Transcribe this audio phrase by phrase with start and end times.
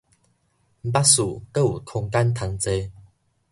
[0.03, 0.09] バス閣有
[1.81, 2.89] 空間通坐